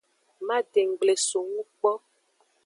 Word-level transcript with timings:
Madenggble 0.47 1.13
songu 1.27 1.61
kpo. 1.79 1.91